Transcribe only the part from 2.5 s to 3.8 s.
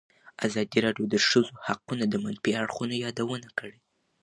اړخونو یادونه کړې.